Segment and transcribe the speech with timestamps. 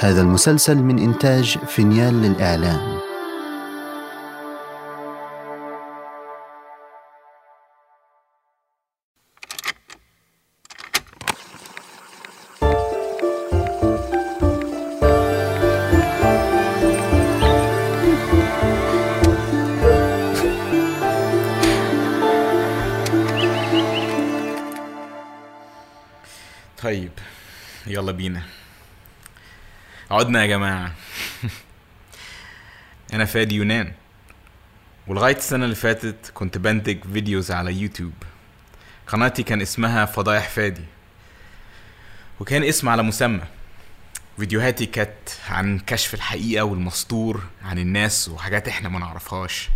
[0.00, 2.98] هذا المسلسل من إنتاج فينيال للإعلام.
[30.18, 30.92] عدنا يا جماعة.
[33.14, 33.92] أنا فادي يونان.
[35.06, 38.12] ولغاية السنة اللي فاتت كنت بنتج فيديوز على يوتيوب.
[39.06, 40.84] قناتي كان اسمها فضايح فادي.
[42.40, 43.40] وكان اسم على مسمى.
[44.38, 49.68] فيديوهاتي كانت عن كشف الحقيقة والمستور عن الناس وحاجات إحنا ما نعرفهاش.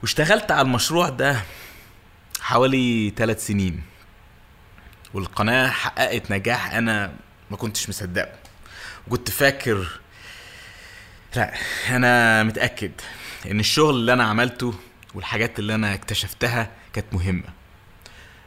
[0.00, 1.42] واشتغلت على المشروع ده
[2.40, 3.82] حوالي ثلاث سنين.
[5.14, 7.12] والقناة حققت نجاح أنا
[7.50, 8.32] ما كنتش مصدقه.
[9.06, 10.00] وكنت فاكر
[11.36, 11.54] لا
[11.88, 12.92] أنا متأكد
[13.50, 14.74] إن الشغل اللي أنا عملته
[15.14, 17.48] والحاجات اللي أنا اكتشفتها كانت مهمة.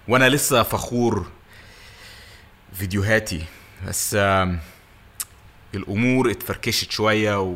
[0.08, 1.32] وأنا لسه فخور
[2.74, 3.46] فيديوهاتي
[3.88, 4.60] بس آم،
[5.76, 7.56] الأمور اتفركشت شوية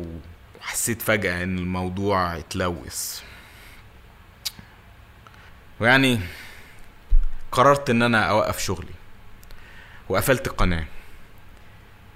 [0.60, 3.20] وحسيت فجأة إن الموضوع اتلوث.
[5.80, 6.20] ويعني
[7.52, 8.92] قررت إن أنا أوقف شغلي
[10.08, 10.84] وقفلت القناة.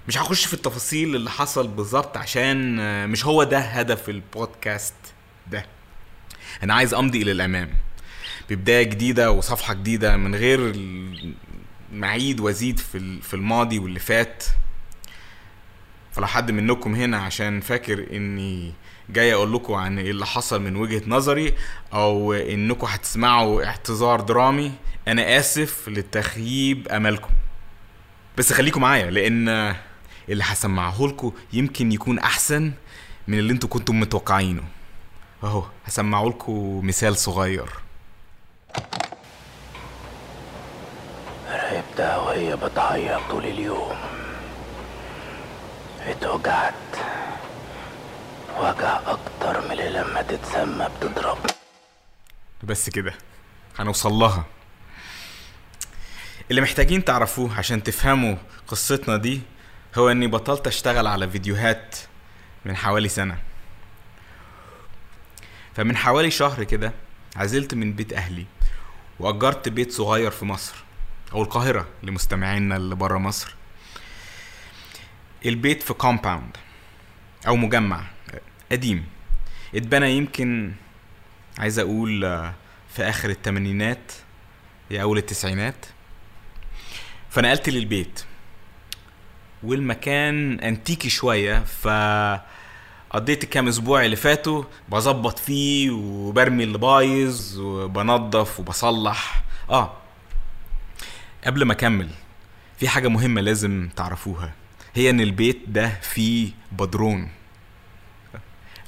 [0.07, 4.93] مش هخش في التفاصيل اللي حصل بالظبط عشان آه، مش هو ده هدف البودكاست
[5.51, 5.65] ده.
[6.63, 7.69] أنا عايز أمضي إلى الأمام.
[8.49, 10.73] ببداية جديدة وصفحة جديدة من غير
[11.93, 14.43] معيد وازيد في في الماضي واللي فات.
[16.11, 18.73] فلو حد منكم هنا عشان فاكر إني
[19.09, 21.53] جاي أقول لكم عن اللي حصل من وجهة نظري
[21.93, 24.71] أو إنكم هتسمعوا اعتذار درامي
[25.07, 27.29] أنا آسف لتخييب أملكم.
[28.37, 29.75] بس خليكم معايا لأن
[30.29, 32.71] اللي هسمعه لكم يمكن يكون أحسن
[33.27, 34.63] من اللي أنتوا كنتم متوقعينه.
[35.43, 37.69] أهو هسمعه لكم مثال صغير.
[41.47, 43.97] راقبتها وهي بتعيط طول اليوم.
[46.01, 46.73] اتوجعت.
[48.59, 51.37] وجع أكتر من اللي لما تتسمى بتضرب.
[52.63, 53.13] بس كده
[53.79, 54.45] هنوصل لها.
[56.51, 58.35] اللي محتاجين تعرفوه عشان تفهموا
[58.67, 59.41] قصتنا دي
[59.95, 61.95] هو إني بطلت أشتغل على فيديوهات
[62.65, 63.37] من حوالي سنة.
[65.75, 66.93] فمن حوالي شهر كده
[67.35, 68.45] عزلت من بيت أهلي
[69.19, 70.75] وأجرت بيت صغير في مصر
[71.33, 73.55] أو القاهرة لمستمعينا اللي برا مصر.
[75.45, 76.57] البيت في كومباوند
[77.47, 78.03] أو مجمع
[78.71, 79.05] قديم.
[79.75, 80.73] اتبنى يمكن
[81.59, 82.21] عايز أقول
[82.93, 84.11] في آخر الثمانينات
[84.91, 85.85] يا أول التسعينات.
[87.29, 88.25] فنقلت للبيت.
[89.63, 91.87] والمكان انتيكي شوية ف
[93.09, 99.43] قضيت الكام أسبوع اللي فاتوا بظبط فيه وبرمي اللي بايظ وبنضف وبصلح.
[99.69, 99.97] آه.
[101.45, 102.09] قبل ما أكمل
[102.77, 104.53] في حاجة مهمة لازم تعرفوها.
[104.93, 107.29] هي إن البيت ده فيه بدرون.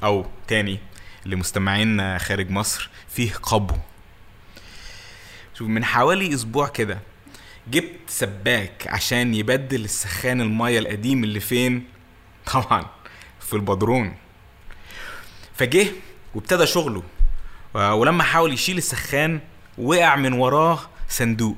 [0.03, 0.79] أو تاني
[1.25, 3.75] لمستمعينا خارج مصر فيه قبو.
[5.57, 6.99] شوف من حوالي أسبوع كده
[7.67, 11.87] جبت سباك عشان يبدل السخان المية القديم اللي فين؟
[12.53, 12.85] طبعا
[13.39, 14.15] في البدرون.
[15.53, 15.87] فجه
[16.35, 17.03] وابتدى شغله
[17.73, 19.39] ولما حاول يشيل السخان
[19.77, 21.57] وقع من وراه صندوق.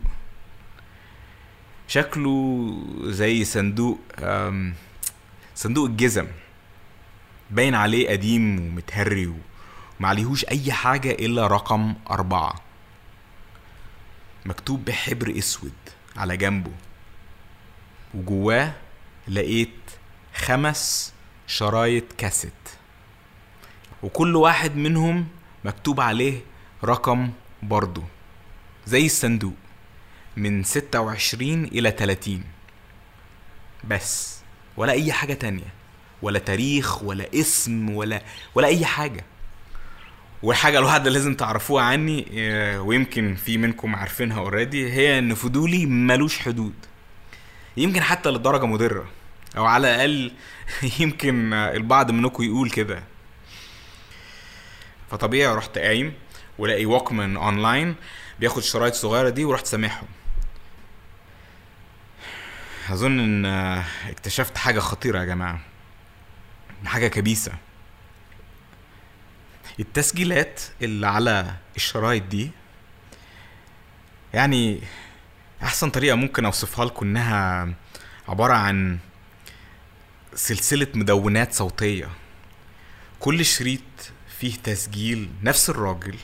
[1.87, 3.99] شكله زي صندوق
[5.55, 6.27] صندوق الجزم.
[7.51, 9.33] باين عليه قديم ومتهري
[9.99, 12.55] ومعليهوش أي حاجة إلا رقم أربعة.
[14.45, 15.73] مكتوب بحبر أسود.
[16.17, 16.71] على جنبه.
[18.13, 18.73] وجواه
[19.27, 19.79] لقيت
[20.35, 21.13] خمس
[21.47, 22.53] شرايط كاسيت.
[24.03, 25.27] وكل واحد منهم
[25.65, 26.41] مكتوب عليه
[26.83, 27.31] رقم
[27.63, 28.03] برضه
[28.85, 29.55] زي الصندوق
[30.37, 32.43] من ستة وعشرين إلى تلاتين.
[33.83, 34.39] بس
[34.77, 35.73] ولا أي حاجة تانية
[36.21, 38.21] ولا تاريخ ولا اسم ولا
[38.55, 39.25] ولا أي حاجة.
[40.43, 46.39] والحاجة الواحدة لازم تعرفوها عني آه، ويمكن في منكم عارفينها اوريدي هي إن فضولي ملوش
[46.39, 46.73] حدود.
[47.77, 49.05] يمكن حتى لدرجة مضرة
[49.57, 50.31] أو على الأقل
[50.99, 53.03] يمكن البعض منكم يقول كده.
[55.11, 56.13] فطبيعي رحت قايم
[56.57, 57.95] ولاقي ووكمان اونلاين
[58.39, 60.07] بياخد الشرايط الصغيرة دي ورحت سامعهم
[62.89, 63.45] أظن إن
[64.09, 65.59] اكتشفت حاجة خطيرة يا جماعة
[66.85, 67.51] حاجة كبيسة.
[69.79, 72.51] التسجيلات اللي على الشرايط دي
[74.33, 74.79] يعني
[75.63, 77.67] أحسن طريقة ممكن أوصفها لكم إنها
[78.27, 78.97] عبارة عن
[80.35, 82.09] سلسلة مدونات صوتية.
[83.19, 83.81] كل شريط
[84.39, 86.15] فيه تسجيل نفس الراجل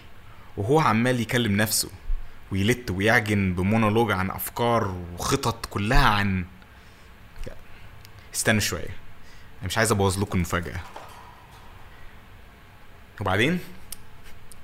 [0.58, 1.90] وهو عمال يكلم نفسه
[2.52, 6.46] ويلت ويعجن بمونولوج عن أفكار وخطط كلها عن
[8.36, 8.90] استنى شوية
[9.60, 10.80] أنا مش عايز أبوظ لكم المفاجأة.
[13.21, 13.60] وبعدين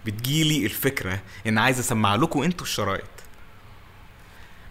[0.05, 3.09] بتجيلي الفكرة إن عايز أسمع لكم أنتوا الشرايط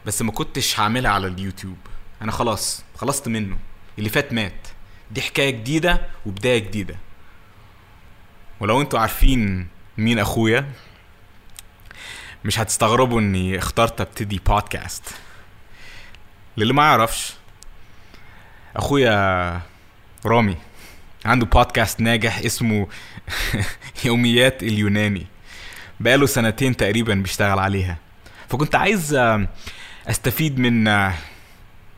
[0.06, 1.78] بس ما كنتش هعملها على اليوتيوب.
[2.22, 3.58] أنا خلاص خلصت منه.
[3.98, 4.69] اللي فات مات.
[5.10, 6.96] دي حكاية جديدة وبداية جديدة.
[8.60, 10.72] ولو أنتوا عارفين مين أخويا
[12.44, 15.04] مش هتستغربوا إني اخترت أبتدي بودكاست
[16.56, 17.32] للي ما يعرفش
[18.76, 19.60] أخويا
[20.26, 20.56] رامي.
[21.25, 22.87] عنده بودكاست ناجح اسمه
[24.05, 25.26] يوميات اليوناني
[26.00, 27.99] بقاله سنتين تقريبا بيشتغل عليها.
[28.49, 29.15] فكنت عايز
[30.06, 31.15] استفيد من آه،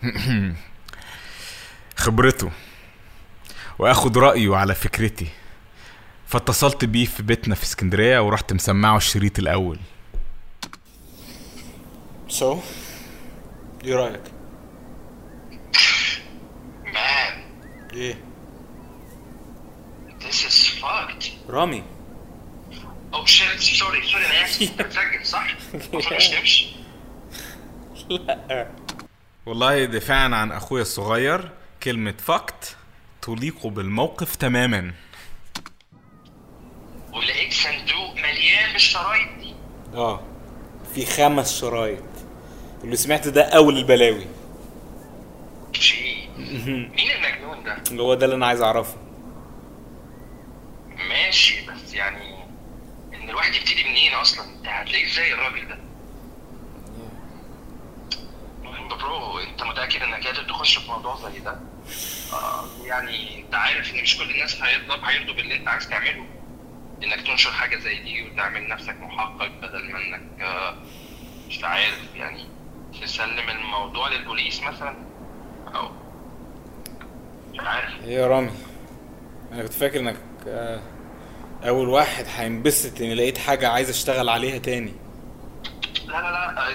[1.96, 2.50] خبرته
[3.78, 5.26] واخد رأيه على فكرتي.
[6.26, 9.78] فاتصلت بيه في بيتنا في اسكندرية ورحت مسمعه الشريط الأول.
[12.28, 12.61] سو
[13.84, 14.23] إيه رأيك؟
[16.84, 17.34] Man,
[17.93, 18.29] إيه؟
[20.20, 21.31] This is fucked.
[21.49, 21.82] رامي
[23.12, 24.62] Oh shit, sorry, sorry, أنا اسف.
[24.62, 25.55] انت بتسجل صح؟
[25.94, 26.67] مش تمشي.
[29.46, 31.50] والله دفاعا عن أخويا الصغير
[31.82, 32.76] كلمة فقت
[33.22, 34.94] تليق بالموقف تماما
[37.12, 39.55] ولقيت صندوق مليان بالشرايط دي.
[39.94, 40.20] آه
[40.94, 42.05] في خمس شرايط
[42.84, 44.26] اللي سمعت ده أول البلاوي
[45.73, 46.31] شيء.
[46.38, 48.96] مين المجنون ده؟ اللي هو ده اللي أنا عايز أعرفه
[51.08, 52.35] ماشي بس يعني
[53.14, 55.79] إن الواحد يبتدي منين أصلا؟ أنت هتلاقيه إزاي الراجل ده؟
[58.97, 61.61] برو أنت متأكد إنك قادر تخش في موضوع زي ده؟
[62.32, 66.26] آه يعني أنت عارف إن مش كل الناس هيرضى هيرضوا باللي أنت عايز تعمله
[67.02, 70.75] إنك تنشر حاجة زي دي وتعمل نفسك محقق بدل ما إنك آه
[71.49, 72.47] مش عارف يعني
[73.02, 74.97] تسلم الموضوع للبوليس مثلا
[75.75, 75.91] أو
[77.52, 78.50] مش عارف إيه يا رامي
[79.52, 80.17] أنا كنت فاكر إنك
[81.64, 84.92] أول واحد هينبسط إني لقيت حاجة عايز أشتغل عليها تاني.
[86.06, 86.75] لا لا لا آه،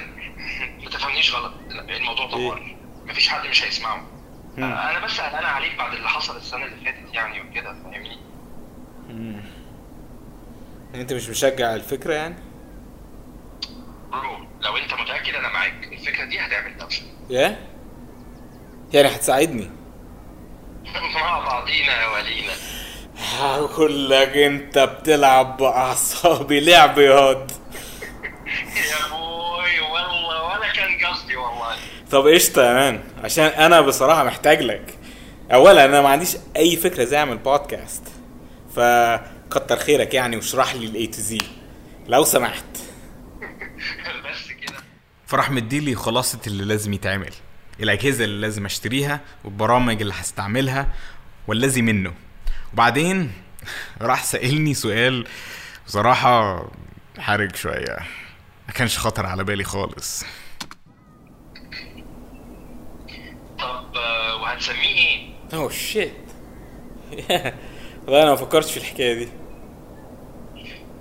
[0.83, 1.53] ما تفهمنيش غلط.
[1.89, 2.75] الموضوع طوال
[3.05, 4.07] مفيش حد مش هيسمعه.
[4.57, 8.17] آه، أنا بس قلقان عليك بعد اللي حصل السنة اللي فاتت يعني وكده فاهمني؟
[10.95, 12.35] أنت مش مشجع الفكرة يعني؟
[14.11, 15.87] برو لو أنت متأكد أنا معاك.
[15.91, 17.59] الفكرة دي هتعمل دوشه يا؟
[18.93, 19.69] يعني هتساعدني؟
[21.15, 22.53] مع بعضينا يا ولينا.
[23.17, 27.51] هقول لك انت بتلعب باعصابي لعب ياض
[28.75, 31.75] يا بوي والله ولا كان قصدي والله.
[32.11, 33.03] طب قشطة يا مان.
[33.23, 34.97] عشان أنا بصراحة محتاج لك.
[35.53, 38.03] أولا أنا ما عنديش أي فكرة إزاي أعمل بودكاست
[38.75, 41.37] فكتر خيرك يعني واشرح لي ال A to Z
[42.07, 42.63] لو سمحت.
[44.29, 44.77] بس كده.
[45.27, 47.31] فراح مديلي خلاصة اللي لازم يتعمل.
[47.79, 50.87] الأجهزة اللي لازم أشتريها والبرامج اللي هستعملها
[51.47, 52.13] والذي منه.
[52.75, 53.31] وبعدين
[54.01, 55.27] راح سألني سؤال
[55.87, 56.65] بصراحة
[57.19, 57.97] حرج شوية.
[58.67, 60.25] ما كانش خطر على بالي خالص.
[63.59, 66.13] طب آه، وهتسميه إيه؟ اوه شيت
[68.05, 69.29] والله أنا ما فكرتش في الحكاية دي.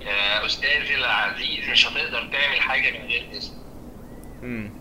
[0.01, 3.53] يا استاذي العزيز مش هتقدر تعمل حاجة من غير اسم.
[4.43, 4.71] امم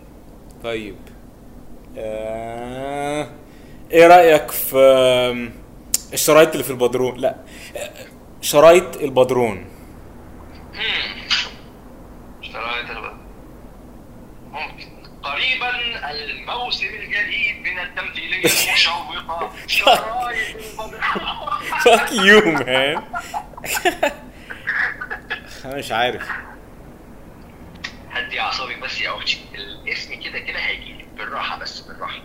[0.65, 0.97] طيب.
[1.99, 3.31] آه...
[3.91, 5.51] إيه رأيك في
[6.15, 7.37] الشرايط اللي في البدرون؟ لا.
[8.41, 9.67] شرايط البدرون.
[12.43, 13.17] شرايط البلد
[14.51, 14.89] ممكن.
[15.23, 15.71] قريبا
[16.11, 18.37] الموسم الجديد من التمثيلية
[18.69, 21.01] المشوقة شرايط البدر
[21.85, 23.01] fuck you man.
[25.65, 26.29] أنا مش عارف.
[28.11, 32.23] هدي اعصابك بس يا أختي الاسم كده كده هيجيلك بالراحة بس بالراحة.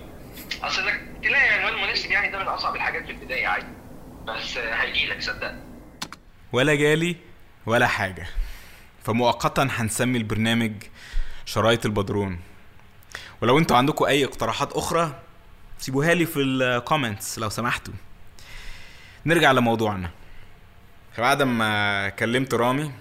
[0.63, 3.65] أصل إنك تلاقي عنوان مناسب يعني ده من أصعب الحاجات في البداية عادي.
[4.37, 5.61] بس هيجيلك صدقني.
[6.51, 7.15] ولا جالي
[7.65, 8.27] ولا حاجة.
[9.03, 10.73] فمؤقتا هنسمي البرنامج
[11.45, 12.39] شرايط البدرون.
[13.41, 15.21] ولو أنتوا عندكم أي اقتراحات أخرى
[15.77, 17.93] سيبوها لي في الكومنتس لو سمحتوا.
[19.25, 20.11] نرجع لموضوعنا.
[21.17, 22.91] بعد ما كلمت رامي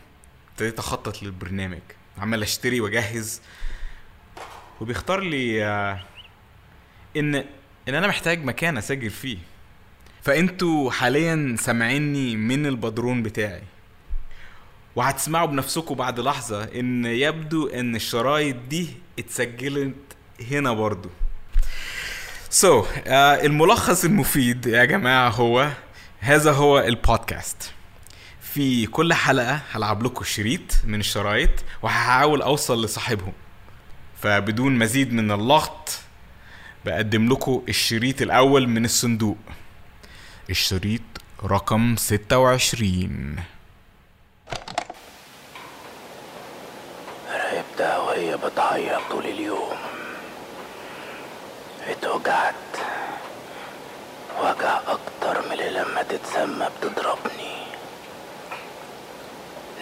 [0.53, 1.83] ابتديت أخطط للبرنامج.
[2.19, 3.43] عمال أشتري وأجهز.
[4.81, 6.01] وبيختار لي آه،
[7.17, 7.35] إن
[7.89, 9.39] إن أنا محتاج مكان أسجل فيه.
[10.29, 13.63] فأنتوا حاليا سامعيني من البدرون بتاعي.
[14.97, 19.95] وهتسمعوا بنفسكم بعد لحظة إن يبدو إن الشرايط دي اتسجلت
[20.51, 21.09] هنا برضو.
[22.51, 23.09] سو so, uh,
[23.45, 25.69] الملخص المفيد يا جماعة هو
[26.21, 27.73] هذا هو البودكاست.
[28.41, 33.33] في كل حلقة هلعب لكم شريط من الشرايط وهحاول أوصل لصاحبهم.
[34.23, 35.99] فبدون مزيد من اللغط
[36.85, 39.39] بقدم لكم الشريط الأول من الصندوق.
[40.51, 41.03] الشريط
[41.45, 43.37] رقم 26
[47.33, 49.77] راقبتها وهي بتعيط طول اليوم
[51.89, 52.55] اتوجعت
[54.41, 57.59] وجع أكتر من اللي لما تتسمى بتضربني.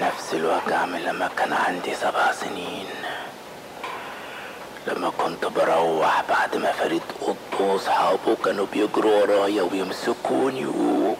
[0.02, 2.86] نفس الوجع من لما كان عندي سبع سنين.
[4.86, 10.66] لما كنت بروح بعد ما فريد قط واصحابه كانوا بيجروا ورايا ويمسكوني.
[10.66, 11.14] و...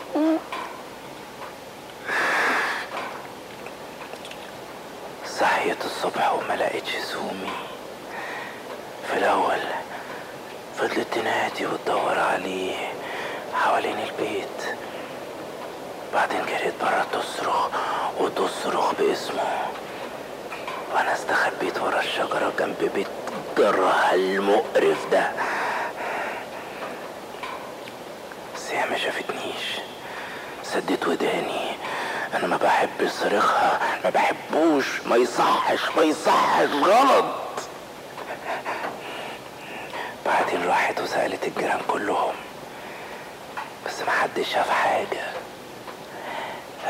[5.40, 7.52] صحيت الصبح وما لقيتش سومي
[9.10, 9.58] في الأول
[10.78, 12.74] فضلت تنادي وتدور عليه
[13.54, 14.76] حوالين البيت.
[16.14, 17.68] بعدين جريت برا تصرخ
[18.20, 19.66] وتصرخ باسمه.
[20.94, 23.06] وأنا استخبيت ورا الشجرة جنب بيت
[23.58, 25.32] جرها المقرف ده
[28.56, 29.80] بس هي ما شافتنيش.
[30.64, 31.76] سدت وداني.
[32.34, 35.00] أنا ما بحب صريخها ما بحبوش.
[35.06, 36.68] ما يصحش ما يصحش.
[36.68, 37.24] غلط.
[40.26, 42.34] بعدين راحت وسألت الجيران كلهم.
[43.86, 45.26] بس ما حدش شاف حاجة.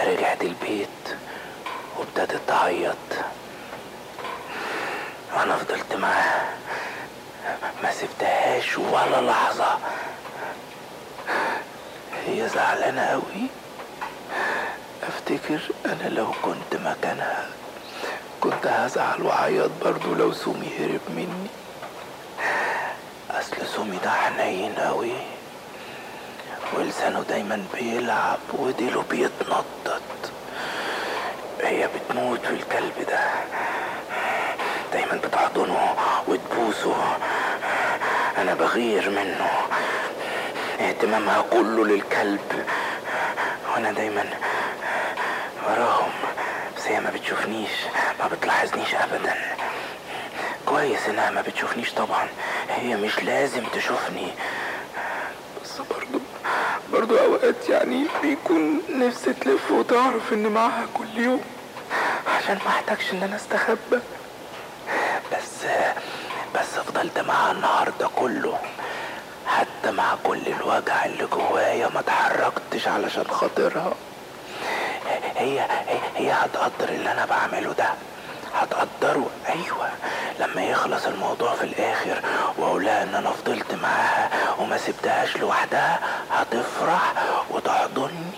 [0.02, 1.16] رجعت البيت
[1.98, 2.96] وابتدت تعيط.
[5.36, 6.46] وأنا فضلت معاها.
[7.82, 9.78] ما سبتهاش ولا لحظة.
[12.26, 13.46] هي زعلانة قوي
[15.02, 17.46] أفتكر أنا لو كنت مكانها
[18.40, 21.48] كنت هزعل وعيط برضو لو سومي هرب مني.
[23.30, 25.12] أصل سومي ده حنين قوي
[26.72, 30.02] ولسانه دايما بيلعب وديله بيتنطط.
[31.62, 33.20] هي بتموت في الكلب ده.
[34.92, 35.94] دايما بتحضنه
[36.28, 36.96] وتبوسه.
[38.38, 39.50] أنا بغير منه.
[40.80, 42.64] اهتمامها كله للكلب.
[43.72, 44.24] وأنا دايما
[45.68, 46.10] وراهم.
[46.76, 47.70] بس هي ما بتشوفنيش
[48.20, 49.34] ما بتلاحظنيش ابدا.
[50.66, 52.28] كويس إنها ما بتشوفنيش طبعا.
[52.68, 54.28] هي مش لازم تشوفني.
[55.64, 56.20] بس برضو
[56.92, 61.40] برضو أوقات يعني بيكون نفسي تلف وتعرف ان معاها كل يوم
[62.36, 64.00] عشان ما أحتاجش إن أنا أستخبى.
[65.32, 65.66] بس
[66.54, 68.58] بس فضلت معاها النهارده كله.
[69.46, 73.92] حتى مع كل الوجع اللي جوايا ما اتحركتش علشان خاطرها.
[75.36, 77.88] هي هي, هي هتقدر اللي أنا بعمله ده.
[78.54, 79.30] هتقدره.
[79.48, 79.88] أيوه.
[80.40, 82.20] لما يخلص الموضوع في الآخر
[82.58, 86.00] واقولها إن أنا فضلت معاها وما سبتهاش لوحدها
[86.32, 87.12] هتفرح
[87.50, 88.32] وتحضني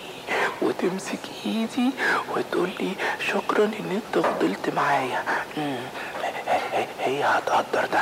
[0.62, 1.90] وتمسك إيدي
[2.36, 2.92] وتقول لي
[3.28, 5.22] شكرا إن أنت فضلت معايا.
[7.00, 8.00] هي هتقدر ده.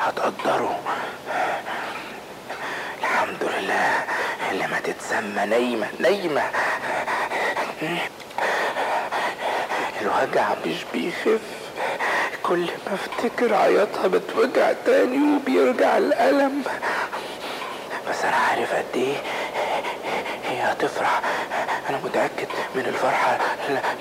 [0.00, 0.78] هتقدره.
[3.42, 4.04] الحمد لله.
[4.50, 6.42] اللي ما تتسمى نايمة نايمة.
[10.00, 11.40] الوجع مش بيخف.
[12.42, 16.62] كل ما افتكر عياطها بتوجع تاني وبيرجع الألم.
[18.10, 19.16] بس أنا عارف قد إيه
[20.48, 21.20] هي هتفرح.
[21.90, 23.38] أنا متأكد من الفرحة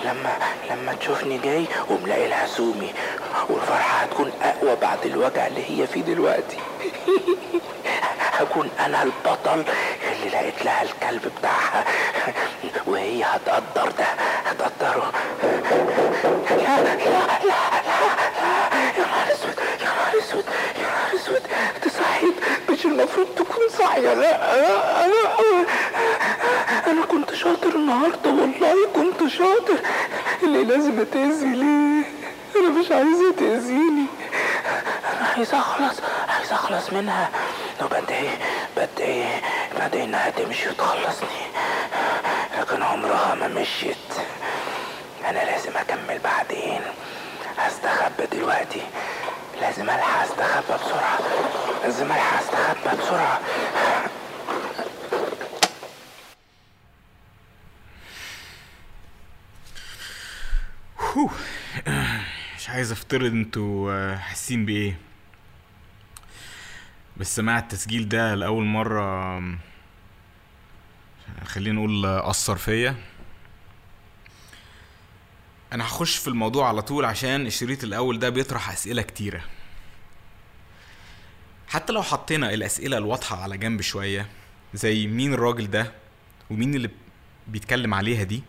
[0.03, 0.37] لما
[0.69, 2.93] لما تشوفني جاي وملاقي لها سومي
[3.49, 6.57] والفرحة هتكون أقوى بعد الوجع اللي هي فيه دلوقتي.
[8.51, 9.63] هكون أنا البطل
[10.11, 11.85] اللي لقيت لها الكلب بتاعها.
[12.87, 14.05] وهي هتقدر ده.
[14.45, 15.11] هتقدره.
[16.49, 17.55] لا لا لا لا
[18.97, 20.45] يا نهار أسود يا نهار أسود
[20.77, 21.41] يا نهار أسود.
[21.75, 22.33] أنت صحيت؟
[22.69, 24.13] مش المفروض تكون صاحية.
[24.13, 25.65] لا لا لا.
[26.87, 29.79] أنا كنت شاطر النهارده والله كنت شاطر.
[30.43, 32.03] اللي لازم اتأذي ليه؟
[32.55, 34.05] أنا مش عايزة تأذيني.
[35.19, 35.97] أنا عايز أخلص
[36.29, 37.29] عايز أخلص منها.
[38.21, 38.37] وبدعي
[38.77, 39.41] بدعي
[39.75, 41.41] بدعي إنها تمشي وتخلصني.
[42.59, 43.97] لكن عمرها ما مشيت.
[45.25, 46.81] أنا لازم أكمل بعدين.
[47.57, 48.81] هستخبى دلوقتي.
[49.61, 51.19] لازم ألحق أستخبى بسرعة.
[51.83, 53.39] لازم ألحق أستخبى بسرعة.
[60.99, 61.29] هو.
[62.57, 65.10] مش عايز أفترض أنتوا حاسين بإيه.
[67.21, 69.39] بس سماع التسجيل ده لأول مرة
[71.45, 72.95] خلينا نقول أثر فيا.
[75.73, 79.43] أنا هخش في الموضوع على طول عشان الشريط الأول ده بيطرح أسئلة كتيرة.
[81.67, 84.27] حتى لو حطينا الأسئلة الواضحة على جنب شوية
[84.73, 85.91] زي مين الراجل ده
[86.49, 86.89] ومين اللي
[87.47, 88.43] بيتكلم عليها دي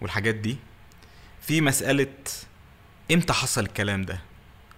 [0.00, 0.56] والحاجات دي
[1.40, 2.14] في مسألة
[3.12, 4.20] إمتى حصل الكلام ده؟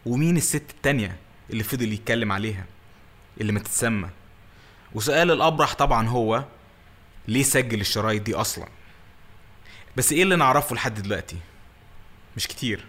[0.07, 1.17] ومين الست التانية
[1.51, 2.65] اللي فضل يتكلم عليها؟
[3.41, 4.09] اللي ما تتسمى
[4.95, 6.45] وسؤال الأبرح طبعا هو
[7.29, 8.69] ليه سجل الشرايط دي أصلا؟
[9.97, 11.37] بس إيه اللي نعرفه لحد دلوقتي؟
[12.37, 12.85] مش كتير.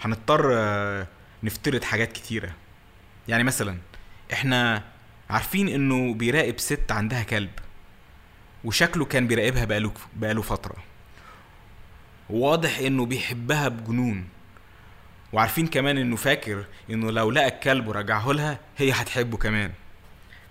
[0.00, 1.06] هنضطر آه،
[1.42, 2.52] نفترض حاجات كتيرة.
[3.28, 3.78] يعني مثلا
[4.32, 4.82] إحنا
[5.30, 7.50] عارفين إنه بيراقب ست عندها كلب
[8.64, 10.76] وشكله كان بيراقبها بقاله بقاله فترة.
[12.30, 14.28] واضح إنه بيحبها بجنون.
[15.36, 19.72] وعارفين كمان إنه فاكر إنه لو لقى الكلب ورجعه لها هي هتحبه كمان.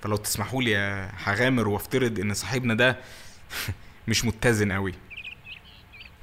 [0.02, 0.78] فلو تسمحوا لي
[1.24, 2.98] هغامر وافترض إن صاحبنا ده
[4.08, 4.94] مش متزن قوي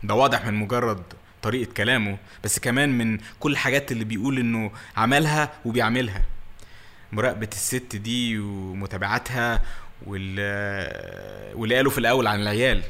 [0.02, 1.02] ده واضح من مجرد
[1.42, 6.22] طريقة كلامه بس كمان من كل الحاجات اللي بيقول إنه عملها وبيعملها.
[7.12, 9.62] مراقبة الست دي ومتابعتها
[10.06, 10.36] وال
[11.54, 12.82] واللي قاله في الأول عن العيال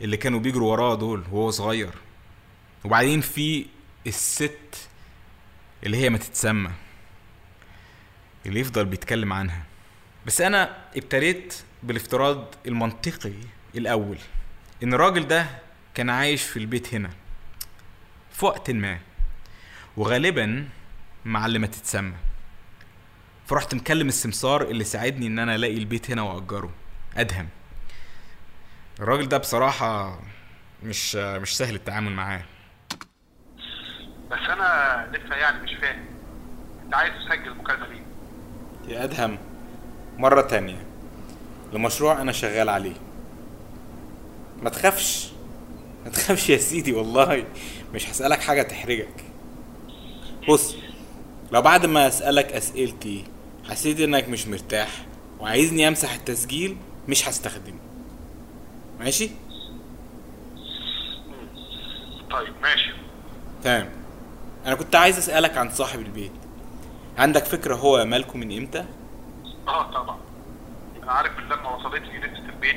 [0.00, 1.90] اللي كانوا بيجروا وراه دول وهو صغير.
[2.84, 3.66] وبعدين في
[4.06, 4.88] الست
[5.86, 6.70] اللي هي ما تتسمى
[8.46, 9.62] اللي يفضل بيتكلم عنها.
[10.26, 13.32] بس أنا ابتديت بالافتراض المنطقي
[13.74, 14.18] الأول
[14.82, 15.46] إن الراجل ده
[15.94, 17.10] كان عايش في البيت هنا
[18.32, 18.98] في وقت ما
[19.96, 20.68] وغالبا
[21.24, 22.14] مع اللي ما تتسمى.
[23.46, 26.70] فرحت مكلم السمسار اللي ساعدني إن أنا ألاقي البيت هنا وأجره.
[27.16, 27.48] أدهم.
[29.00, 30.20] الراجل ده بصراحة
[30.82, 32.42] مش مش سهل التعامل معاه.
[34.32, 36.04] بس أنا لسه يعني مش فاهم.
[36.84, 38.02] أنت عايز تسجل مكالمه ليه
[38.94, 39.38] يا أدهم
[40.18, 40.86] مرة تانية.
[41.72, 42.94] لمشروع أنا شغال عليه.
[44.62, 45.28] ما تخافش
[46.04, 47.44] ما تخافش يا سيدي والله
[47.94, 49.24] مش هسألك حاجة تحرجك.
[50.48, 50.76] بص
[51.52, 53.24] لو بعد ما أسألك أسئلتي
[53.68, 54.88] حسيت إنك مش مرتاح
[55.40, 56.76] وعايزني أمسح التسجيل
[57.08, 57.78] مش هستخدمه.
[59.00, 59.30] ماشي؟
[62.30, 62.92] طيب ماشي.
[63.64, 64.01] تمام.
[64.66, 66.32] أنا كنت عايز أسألك عن صاحب البيت.
[67.18, 68.84] عندك فكرة هو مالكم من إمتى؟
[69.68, 70.18] آه طبعا.
[71.02, 72.76] أنا عارف من لما وصلت لي لسه البيت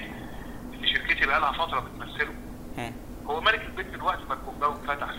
[0.73, 2.33] اللي شركتي بقى لها فترة بتمثله.
[2.77, 2.93] ها.
[3.27, 5.09] هو مالك البيت من وقت ما الكومباوند فتح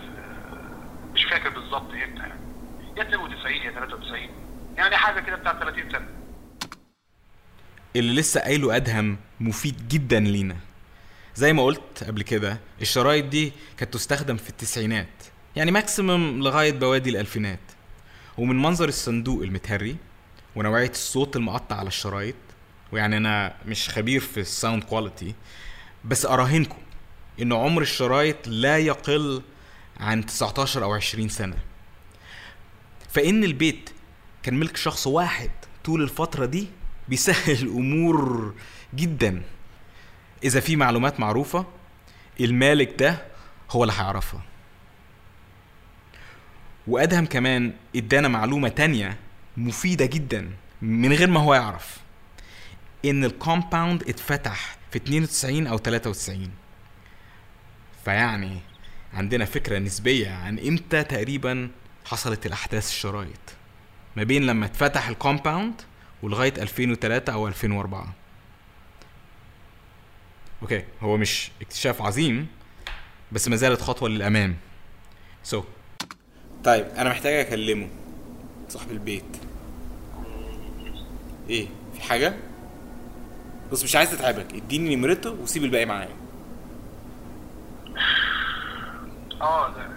[1.13, 2.33] مش فاكر بالظبط إمتى يعني.
[2.97, 4.29] يا 92 يا 93
[4.77, 6.07] يعني حاجة كده بتاع 30 سنة.
[7.95, 10.55] اللي لسه قايله أدهم مفيد جدا لينا.
[11.35, 15.07] زي ما قلت قبل كده الشرايط دي كانت تستخدم في التسعينات.
[15.57, 17.59] يعني maximum لغاية بوادر الألفينات.
[18.37, 19.95] ومن منظر الصندوق المتهري
[20.55, 22.35] ونوعية الصوت المقطع على الشرايط
[22.91, 25.35] ويعني أنا مش خبير في ال sound quality
[26.05, 26.77] بس أراهنكم
[27.41, 29.41] إن عمر الشرايط لا يقل
[29.99, 31.57] عن 19 أو 20 سنة.
[33.09, 33.89] فإن البيت
[34.43, 35.51] كان ملك شخص واحد
[35.83, 36.67] طول الفترة دي
[37.07, 38.53] بيسهل الأمور
[38.95, 39.41] جدا.
[40.43, 41.65] إذا في معلومات معروفة
[42.39, 43.25] المالك ده
[43.71, 44.41] هو اللي هيعرفها.
[46.87, 49.17] وأدهم كمان إدانا معلومة تانية
[49.57, 51.97] مفيدة جدا من غير ما هو يعرف.
[53.05, 56.51] إن الكومباوند اتفتح في 92 أو 93
[58.05, 58.57] فيعني
[59.13, 61.69] عندنا فكرة نسبية عن إمتى تقريبا
[62.05, 63.39] حصلت الأحداث الشرايط.
[64.15, 65.81] ما بين لما اتفتح ال compound
[66.23, 68.13] ولغاية 2003 أو 2004
[70.61, 72.47] okay هو مش اكتشاف عظيم
[73.31, 74.55] بس ما زالت خطوة للأمام.
[75.43, 75.76] so so.
[76.67, 77.89] طيب أنا محتاج أكلمه.
[78.69, 79.37] صاحب البيت.
[81.49, 82.33] إيه في حاجة؟
[83.71, 86.15] بص مش عايز أتعبك إديني نمرته وسيب الباقي معايا.
[89.41, 89.87] آه ده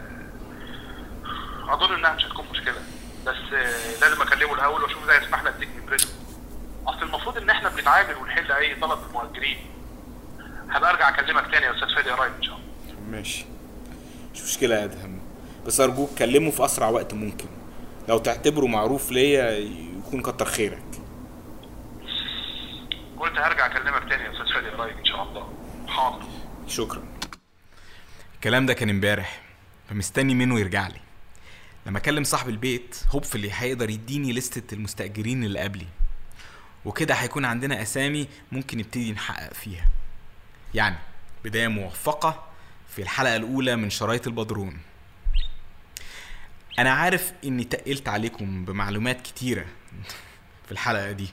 [1.68, 2.74] أظن إنها مش هتكون مشكلة.
[3.26, 3.36] بس
[4.00, 6.08] لازم أكلمه الأول وأشوف إزاي يسمح لي أديك نمرته.
[6.86, 9.58] أصل المفروض إن إحنا بنتعامل ونحل أي طلب المهاجرين
[10.70, 13.00] هبقى أرجع أكلمك تاني يا أستاذ فادي قريب إن شاء الله.
[13.10, 13.44] ماشي.
[14.34, 15.19] مش مشكلة يا أدهم.
[15.70, 17.46] بس أرجوك كلمه في أسرع وقت ممكن.
[18.08, 19.50] لو تعتبره معروف ليا
[19.98, 20.84] يكون كتر خيرك.
[23.18, 25.52] قلت هرجع أكلمك تاني يا أستاذ فادي قريب إن شاء الله.
[25.88, 26.26] حاضر.
[26.66, 27.02] شكرا.
[28.34, 29.42] الكلام ده كان امبارح
[29.88, 31.00] فمستني منه يرجع لي.
[31.86, 35.86] لما أكلم صاحب البيت هوبفلي هيقدر يديني لستة المستأجرين اللي قبلي.
[36.84, 39.88] وكده هيكون عندنا أسامي ممكن نبتدي نحقق فيها.
[40.74, 40.96] يعني
[41.44, 42.44] بداية موفقة
[42.88, 44.89] في الحلقة الأولى من شرايط البدرون.
[46.80, 49.66] أنا عارف إني تقلت عليكم بمعلومات كتيرة
[50.66, 51.28] في الحلقة دي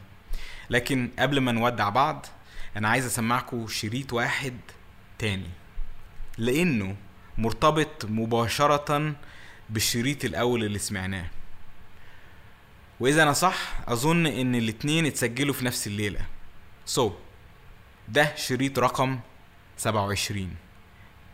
[0.70, 2.26] لكن قبل ما نودع بعض
[2.78, 4.58] أنا عايز أسمعكم شريط واحد
[5.20, 5.50] تاني
[6.38, 6.96] لأنه
[7.38, 9.16] مرتبط مباشرة
[9.70, 11.26] بالشريط الأول اللي سمعناه.
[13.00, 16.20] وإذا أنا صح أظن إن الاتنين اتسجلوا في نفس الليلة.
[16.86, 17.14] سو so,
[18.08, 19.20] ده شريط رقم
[19.78, 20.56] 27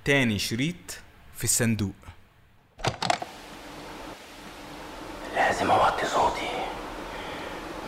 [0.05, 0.99] تاني شريط
[1.37, 1.95] في الصندوق.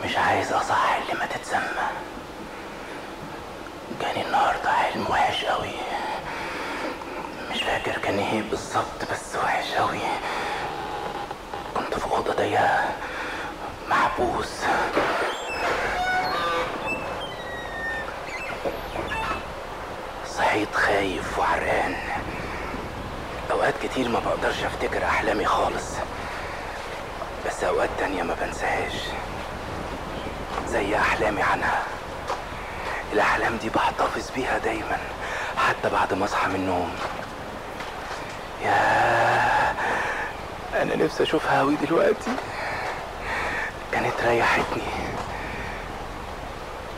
[0.04, 1.86] مش عايز اصح اللي ما تتسمى.
[4.00, 5.70] جاني النهارده حلم وحش قوي
[7.50, 9.98] مش فاكر كان إيه بالظبط بس وحش قوي
[11.76, 12.84] كنت في أوضة ضيقة
[13.88, 14.52] محبوس.
[20.36, 21.96] صحيت خايف وعرقان
[23.50, 25.84] أوقات كتير ما بقدرش أفتكر أحلامي خالص
[27.46, 28.92] بس أوقات تانية ما بنساهاش.
[30.68, 31.82] زي أحلامي عنها.
[33.12, 34.98] الأحلام دي بحتفظ بيها دايما
[35.56, 36.92] حتى بعد ما أصحى من النوم.
[38.62, 39.74] يا
[40.82, 42.30] أنا نفسي أشوفها أوي دلوقتي.
[43.92, 44.82] كانت ريحتني.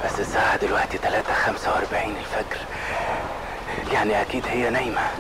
[0.05, 2.61] بس الساعة دلوقتي تلاتة خمسة وأربعين الفجر.
[3.93, 5.11] يعني أكيد هي نايمة.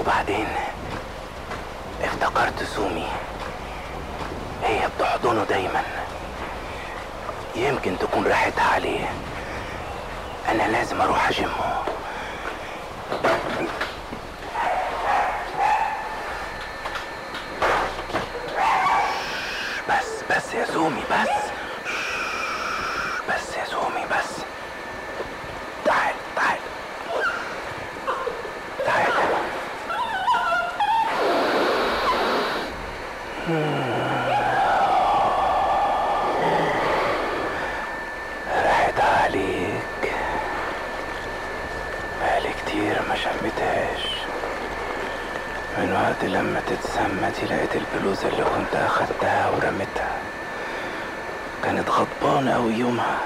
[0.00, 0.48] وبعدين
[2.04, 3.08] افتكرت سومي.
[4.64, 5.82] هي بتحضنه دايما.
[7.56, 9.12] يمكن تكون راحتها عليه.
[10.48, 11.84] أنا لازم أروح اجمه
[19.88, 21.34] بس بس يا سومي بس
[23.28, 24.30] بس يا سومي بس
[25.84, 26.58] تعال تعال
[28.86, 29.12] تعال
[38.64, 40.12] راحت عليك
[42.20, 44.04] بقالي كتير ما شمتهاش
[45.78, 50.10] من وقت لما تتسمى دي لقيت البلوزة اللي كنت أخدتها ورميتها
[51.64, 53.18] كانت غضبانة أوي يومها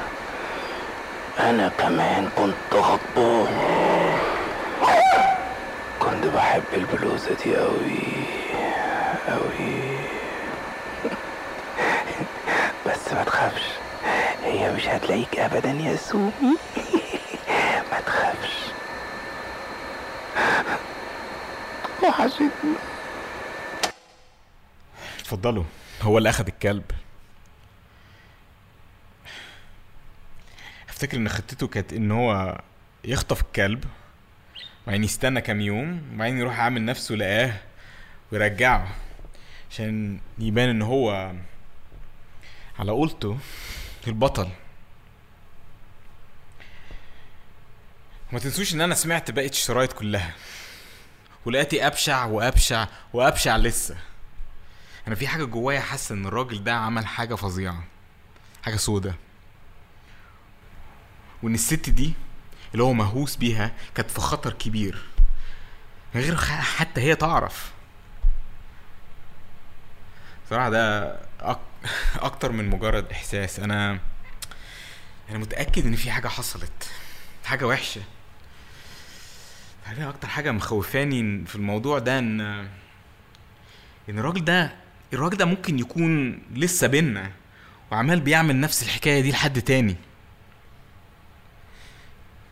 [1.41, 4.19] أنا كمان كنت غضبان
[6.01, 8.03] كنت بحب البلوزة دي أوي
[9.29, 9.99] أوي
[12.87, 13.63] بس ما تخافش
[14.45, 16.33] هي مش هتلاقيك أبدا يا سومي
[17.93, 18.59] ما تخافش
[22.19, 22.49] وحشتني
[25.19, 25.65] اتفضلوا.
[26.03, 26.91] هو اللي أخد الكلب.
[30.89, 32.61] أفتكر إن خطته كانت إن هو
[33.05, 33.85] يخطف الكلب
[34.83, 37.53] وبعدين يستنى كام يوم وبعدين يروح عامل نفسه لقاه
[38.33, 38.89] ويرجعه
[39.71, 41.33] عشان يبان إن هو
[42.79, 43.39] على قولته
[44.07, 44.51] البطل.
[48.31, 50.35] وما تنسوش إن أنا سمعت باقي الشرايط كلها.
[51.49, 53.97] ولقيتي أبشع وأبشع وأبشع لسه.
[55.07, 57.85] أنا في حاجة جوايا حاسة إن الراجل ده عمل حاجة فظيعة.
[58.63, 59.15] حاجة سودة.
[61.43, 62.13] وإن الست دي
[62.73, 65.03] اللي هو مهووس بيها كانت في خطر كبير.
[66.15, 67.73] من غير حتى هي تعرف.
[70.51, 71.59] صراحة ده أك...
[72.17, 73.61] أكتر من مجرد إحساس.
[73.61, 73.99] أنا
[75.31, 76.91] أنا متأكد إن في حاجة حصلت.
[77.45, 78.03] حاجة وحشة.
[79.89, 82.41] أنا أكتر حاجة مخوفاني في الموضوع ده إن
[84.09, 84.73] إن الراجل ده
[85.13, 87.33] الراجل ده ممكن يكون لسه بينا
[87.93, 89.97] وعمال بيعمل نفس الحكاية دي لحد تاني.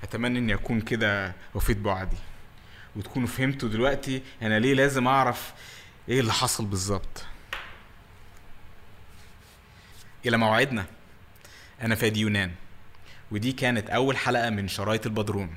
[0.02, 2.16] أتمنى إني أكون كده وفيت بعدي
[2.96, 5.52] وتكونوا فهمتوا دلوقتي أنا ليه لازم أعرف
[6.08, 7.24] إيه اللي حصل بالظبط.
[10.26, 10.86] إلى موعدنا.
[11.82, 12.50] أنا فادي يونان
[13.30, 15.50] ودي كانت أول حلقة من شرايط البدرون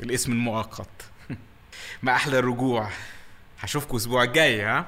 [0.00, 0.88] الاسم المؤقت.
[2.02, 2.88] ما أحلى الرجوع.
[3.60, 4.86] هشوفكم الأسبوع الجاي ها؟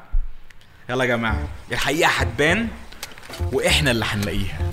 [0.91, 1.49] يلا يا جماعة.
[1.73, 2.69] الحقيقة هتبان
[3.53, 4.73] وإحنا اللي هنلاقيها.